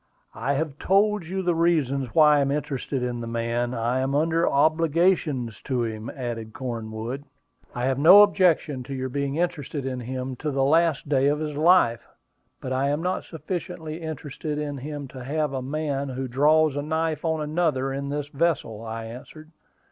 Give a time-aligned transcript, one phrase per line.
[0.33, 4.15] "I have told you the reason why I am interested in the man; I am
[4.15, 7.23] under obligations to him," added Cornwood.
[7.75, 11.37] "I have no objection to your being interested in him to the last day of
[11.37, 12.07] his life;
[12.61, 16.81] but I am not sufficiently interested in him to have a man who draws a
[16.81, 19.51] knife on another in this vessel," I answered.